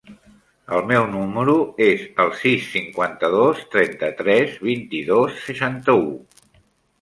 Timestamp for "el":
0.75-0.85, 2.23-2.33